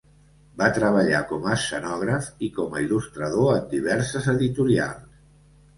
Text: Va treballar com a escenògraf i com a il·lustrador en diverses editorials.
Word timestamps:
Va 0.61 0.69
treballar 0.77 1.19
com 1.31 1.45
a 1.49 1.51
escenògraf 1.57 2.31
i 2.49 2.49
com 2.57 2.75
a 2.79 2.83
il·lustrador 2.87 3.53
en 3.61 3.69
diverses 3.79 4.33
editorials. 4.37 5.27